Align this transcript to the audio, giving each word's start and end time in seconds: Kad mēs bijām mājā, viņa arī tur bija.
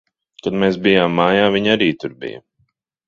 Kad 0.45 0.55
mēs 0.61 0.79
bijām 0.87 1.13
mājā, 1.19 1.43
viņa 1.57 1.75
arī 1.77 1.91
tur 2.05 2.17
bija. 2.25 2.43